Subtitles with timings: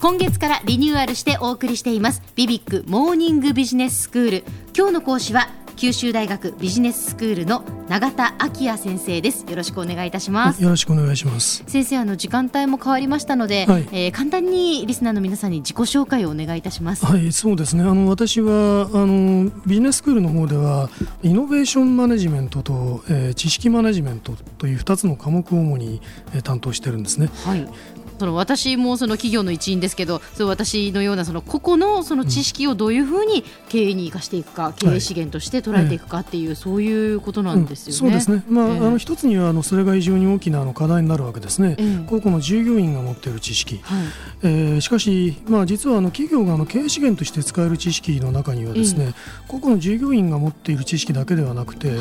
[0.00, 2.22] 今月からリニューアルしてお送りしています。
[2.34, 4.44] ビビックモーニングビジネススクール
[4.76, 9.46] 今日の講師は九州大学ビジネススクールの永田昭也先生です。
[9.48, 10.60] よろしくお願いいたします。
[10.60, 11.62] よろしくお願いします。
[11.68, 17.06] 先生あの時間帯も変わりましたので、はい、えー、簡単にリスナーの皆さんに自己紹介をお願いいたします。
[17.06, 17.84] はいそうですね。
[17.84, 20.90] あの私はあのビジネススクールの方では
[21.22, 26.02] イノベーションマネジメントと、えー、知識マネジメントという2つの科目を主に、
[26.34, 27.30] えー、担当してるんですね。
[27.44, 27.68] はい。
[28.18, 37.92] その私もその企業の一員ですけどそう私のようなその個々のその知識をどういうふうに経営に生かしていくか、うん、経営資源として捉えていくかっていう、はい、そういうことなんですよね。
[37.92, 44.06] うん、そうですね、まあ、えー、あの一つにはあのそれが非常に大きなあの課題になるわけですね、えー、個々の従業員が持っている知識、はい、
[44.42, 49.14] えー、しかし、まあ、実はあの企業があの経営資源として使える知識の中にはですね、えー、
[49.48, 51.96] 個々の従業員が持っている知識だけではなくて、はい、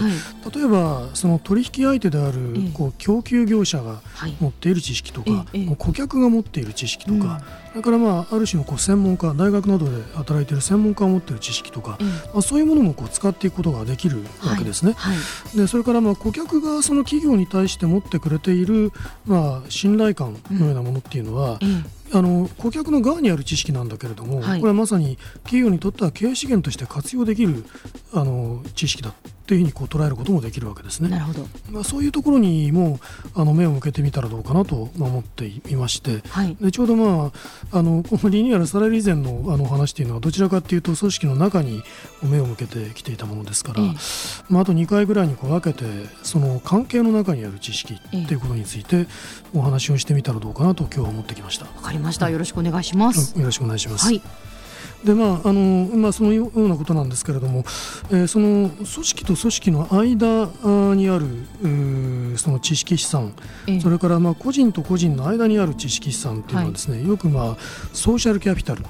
[0.55, 4.01] 例えばその取引相手であるこう供給業者が
[4.39, 5.45] 持っている知識とか、
[5.77, 11.98] 顧客が持っている知識とか、それからまあある種のこう専門家大学などで働いている専門家が持っている知識とか、
[12.34, 14.93] まあ、そういうものもこう使っていくことができるわけですね。
[14.93, 15.15] はい。
[15.17, 15.21] は
[15.54, 18.91] い、でそれからまあ顧客がその企業に対して持ってくれている
[19.26, 21.60] まあ信頼感のようなものっていうのは、
[22.16, 27.66] あの顧客の側にある知識なんだけれども、はい、これはまさに企業にとっては経営資源として活用できる
[28.13, 29.13] あの知識だ
[29.48, 31.10] というふうにこう捉えることもできるわけですね。
[31.10, 31.48] なるほど。
[31.70, 32.99] まあ、そういうところにも
[33.35, 37.32] あの目を向けてみたらどうかなと思っていまして、はい、でちょうど、ま
[37.72, 41.84] あ、あのこのリニューアルされる以前のあの話というのはどちらかというと組織の中に
[42.24, 43.85] 目を向けてきていたものですから、え
[44.50, 45.85] まあ、あと2回ぐらいにこう分けて
[46.24, 49.05] その関係の中にある知識ということについて
[49.54, 51.66] お話をしてみたらどうかなと今日は思ってきました。
[51.66, 53.37] わかりました、よろしくお願いします。
[53.37, 54.05] よろしくお願いします。
[54.05, 54.21] はい。
[55.03, 57.63] でまああのまあ、そのようなことなんですけれども、
[58.09, 60.49] えー、その組織と組織の間
[60.95, 61.27] にある
[62.37, 63.33] その知識資産、
[63.81, 67.57] それからまあ個人と個人の間にある知識資産というのはですね、はい、よくまあ
[67.94, 68.83] ソーシャルキャピタル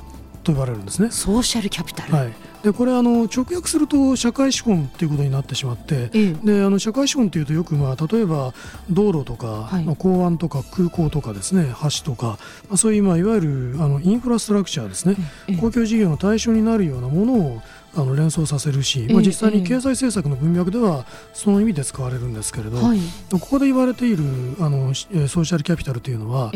[0.45, 1.11] と呼ばれるんですね。
[1.11, 8.53] ソーシャルキャピタル、はい、でこれあの直訳すると社会資本ということになってしまって、ええ、であの社会資本というとよく、まあ、例えば
[8.89, 15.15] 道路とか、はい、まあ、港湾とか空港とかですね橋とか、まあ、そういう、まあ、いわゆるあのインフラストラクチャーですね、
[15.47, 17.61] え、公共事業の対象になるようなものを
[17.97, 22.99] あの連想させるし、まあ、実際に経済政策の文脈ではその意味で使われるんですけれど、はい、
[23.31, 24.23] ここで言われている
[24.59, 26.51] あのソーシャルキャピタルというのは、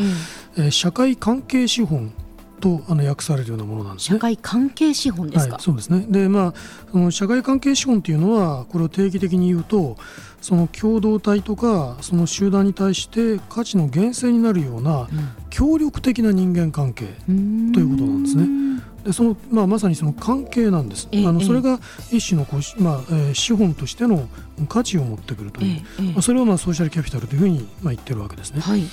[0.58, 2.12] え社会関係資本
[2.60, 4.16] とあの訳されるようなものなんですね。
[4.16, 5.54] 社会関係資本ですか？
[5.54, 6.06] はい、そうですね。
[6.08, 6.54] で、まあ
[6.92, 9.96] その社会関係資本というのはこれを定義的に言うと、
[10.40, 15.08] その共同体とかその集団に対して価値の源泉になるような
[15.50, 18.69] 協力的な人間関係ということなんですね。
[19.04, 21.80] でそのまあ、まさにその関係なんです、あのそれが
[22.10, 24.28] 一種のこう、まあえー、資本としての
[24.68, 28.60] 価値を持ってくるという、まあ、それをまあソーシャルキャピタルというふうにまあ言ってるわけですね。
[28.60, 28.88] はい、で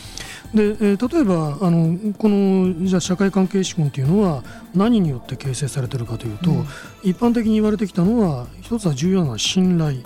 [0.55, 6.67] えー、例えばあのこのじゃ社会関係資本というのは何によって形成されているかというと、うん、
[7.03, 9.99] 一般的に言われてきたのは一つは重要な信頼。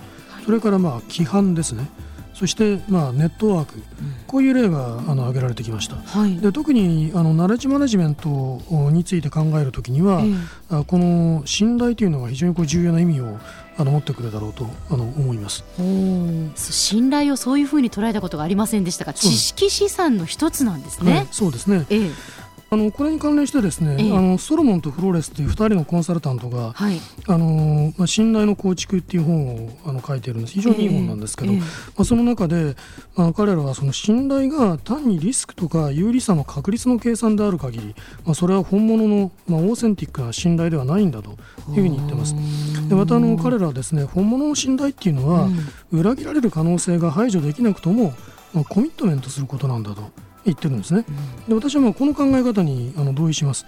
[0.46, 1.88] それからまあ規範ですね。
[2.42, 3.84] そしてまあネットワーク、
[4.26, 5.98] こういう例があの挙げられてきました。
[5.98, 8.60] はい、で特にあのナレッジマネジメント
[8.90, 13.38] について考えるときには、えー、この信頼というのが非常にこう重要な意味を
[13.78, 15.64] あの持ってくるだろうとあの思います。
[16.56, 21.12] 信頼をそういうふうに捉えたことがありませんでしたが知識資産の一つなんですね。
[21.14, 22.12] はい、そうですね、えー
[22.74, 30.54] あのこれに関連してですね、ええ、あのソロモンとフローレスという2人のコンサルタントが、はい、あのまあ、信頼の構築っていう本をあの書いているんです。
[30.54, 31.66] 非常にいい本なんですけど、え、ま
[31.98, 32.78] あ、その中で、
[33.18, 41.38] まあ、彼らはその信頼が単にリスクとか有利さの確率の計算である限り、まあ、それは本物の、まあ、オーセンティックな信頼ではないんだという
[41.74, 42.34] ふうに言ってます。
[42.88, 45.50] でまたあの彼らはですね本物の信頼っていうのは、
[45.92, 48.14] うん、裏切られる可能性が排除できなくとも、
[48.54, 50.31] まあ、コミットメントすることなんだと。
[50.46, 51.06] 言ってるんですね。
[51.48, 53.66] で私はまあこの考え方にあの同意します。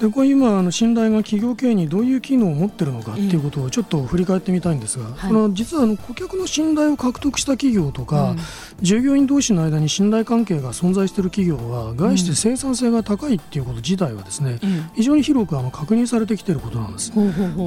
[0.00, 8.38] でこれ今あの信頼が企業経営にどういう機能を持っているのかっていうことをちょっと振り返ってみたいんですが、はい、この実はあの顧客の信頼を獲得した企業とか、うん、
[8.80, 17.12] 従業員同士の間に信頼関係が存在している企業は概して生産性が高いっていうこと自体はですね、うん、非常に広くあの確認されてきていることなんです。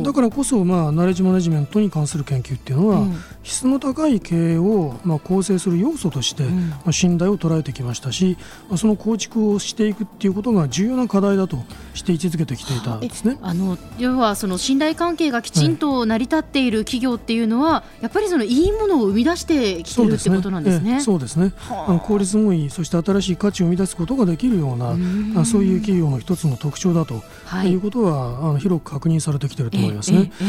[0.03, 8.37] だからこそまあナレッジマネジメントに関する研究っていうのは、うん、質の高い経営をまあ構成する要素として、まあ信頼を捉えてきましたし
[8.77, 11.57] その構築をしていくっていうことが重要な課題だと
[11.93, 13.37] して位置づけてきていたんですね。
[13.41, 20.99] あの要はその信頼関係がきちんと成り立っている企業っていうのは、はい、やっぱりそのいいものを生み出してきてるってことなんですね。
[20.99, 21.53] そうですね。
[21.69, 24.93] あの効率もいい、そして新しい価値を生み出すことができるような、
[25.41, 30.31] うそういう企業の一つの特徴だと、はい、いうことはあの広く確認されてきていると思いますね。
[30.41, 30.47] ええ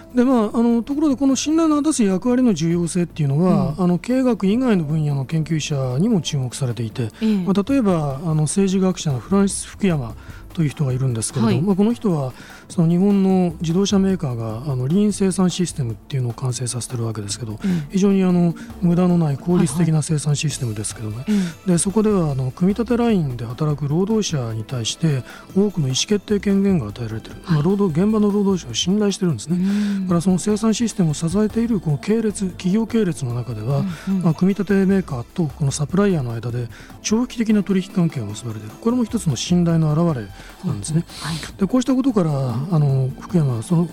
[0.00, 10.14] えでまあ、あのところでこの信頼の果たす役割の重要性っていうのは、うん、あの経営学以外の分野の研究者にも注目されていて、うん、まあ、例えばあの政治学者のフランシス・福山
[10.54, 12.32] という人がいるんですけれども、はい、まあ、この人は
[12.68, 17.58] その日本の自動車メーカーがあのリーン生産システムっていうのを完成させてるわけですけど、うん、
[17.90, 25.22] 非常にあの無駄のない効率的な生産システムですけどね、はいはい、でそこではあの組み立てラインで働く労働者に対して
[25.56, 29.58] 多くの意思決定権限が与えられている、まあ、労働現場の労働者を信頼してるんですね。
[30.02, 33.78] だからその生産システムを支えているこの系列企業系列の中では、
[34.08, 34.16] うん。
[34.16, 36.68] うん、まあ、組み立てメーカーとこのサプライヤーの間で
[37.02, 38.74] 長期的な取引関係が結ばれている。
[38.80, 40.26] これも一つの信頼の表れ
[40.64, 41.04] なんですね。
[41.20, 43.86] はい、でこうしたことからあの福山はその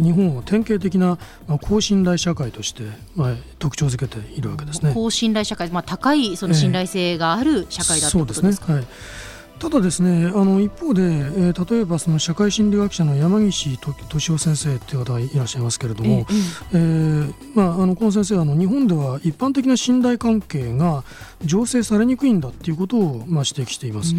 [0.00, 2.84] 日本を典型的な、まあ、高信頼社会として、
[3.14, 4.92] まあ、特徴づけているわけですね。
[4.94, 9.25] 高信頼社会、まあ、高いその信頼性がある社会だということですか、えー、そうですね、はい
[9.58, 16.26] ただですねあの一方で、えー、例えばその社会心理学者の山岸俊夫先生という方がいらっしゃいますけれども、
[16.72, 21.04] ええー、まあ、あのこの先生はあの日本では一般的な信頼関係が
[21.44, 24.14] 醸成されにくいんだということを、まあ、指摘しています。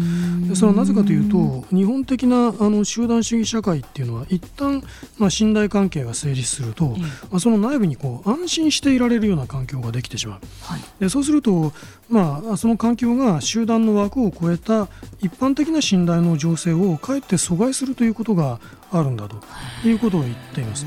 [0.48, 4.82] でそれはなぜかというと日本的なあの集団主義社会っていうのは一旦、
[5.18, 6.96] まあ、信頼関係が成立すると、
[7.30, 11.72] まあ、その内部にこう安心していられるような環境ができてしまう、はい、でそうすると、
[12.08, 14.88] まあ、その環境が集団の枠を超えた
[15.20, 18.60] 一般的な信頼の情勢をかえって阻害するということが
[18.90, 19.36] あるんだと
[19.84, 19.92] い。
[19.92, 20.86] うことを言っています。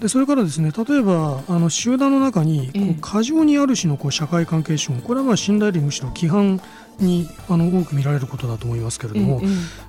[0.00, 6.60] でそれからですね例えばあの集団の中にこう過剰にある種のこう社会関係資本これはまあ信頼よりむしろ規範
[7.00, 9.40] にあの多く見られることだと思いますけれども、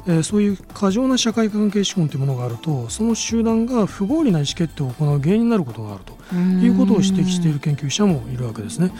[0.08, 8.92] えー、そういう過剰な社会関係資本というものがあるとその集団が不合理な意思決定を行う原因になることがあるということを指摘している研究者もいるわけですね。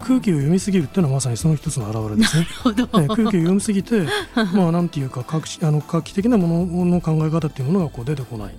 [0.00, 2.46] 空気を読みすぎるというのはまさにその一つの表れですね。
[2.62, 4.06] 空気を読みすぎて、
[4.52, 8.54] まあなんていうか画期あの画期的なものの考え方というものがこう出てこない、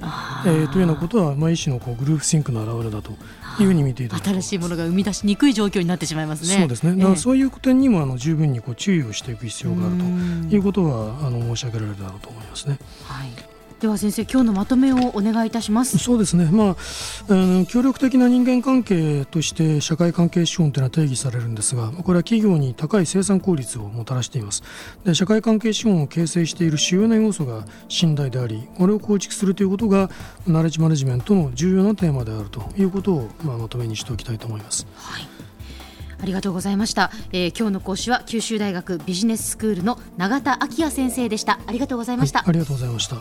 [0.46, 3.12] えー、というようなことはまあ一種のこうグループシンクの表れだと
[3.60, 6.60] いうふうに見ていた新しいものが生み出しにくい状況になってしまいますね。
[6.60, 6.96] そうですね。
[6.96, 12.80] だからそういう点にもあの十分にこう注意をしていく必要があるということはあの申し上げられるだろうと思いますね。
[13.04, 13.30] はい。
[13.82, 15.98] では先生今日のまとめをお願いいたします。
[15.98, 16.46] そうですね。
[16.46, 16.76] まあ、
[17.30, 24.64] え協力的な人間関係として社会関係資本というのは定義されるんですがこれは企業に高い生産効率をもたらしています。
[25.04, 30.10] で社会関係資本を形成している主要な要素が信頼でありこれを構築するということが
[30.48, 34.88] ナレッジマネジメントの重要なテーマであるということを、まあ、まとめにしておきたいと思います。
[34.96, 35.37] はい
[36.20, 41.60] ありがとうございました、えー、今日の講師は九州大学ビジネススクールの永田昭也先生でした。
[41.68, 43.18] ありがとうございました、はい、ありがとうございました。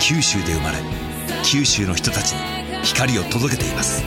[0.00, 0.78] 九州で生まれ
[1.44, 2.38] 九州の人たちに
[2.82, 4.02] 光を届けています。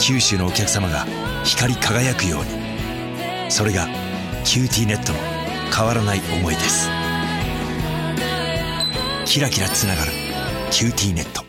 [0.00, 1.06] 九州のお客様が
[1.44, 2.65] 光り輝くように
[3.48, 3.86] それが
[4.44, 5.18] QTnetの
[5.74, 6.88] 変わらない思いです。
[9.24, 10.12] キラキラつながる
[10.42, 11.45] 「QTnet」